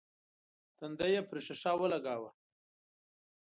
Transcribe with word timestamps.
تندی 0.77 1.09
يې 1.15 1.21
پر 1.27 1.37
ښيښه 1.45 1.71
ولګاوه. 1.81 2.31